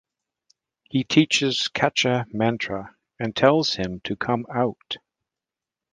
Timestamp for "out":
4.51-4.97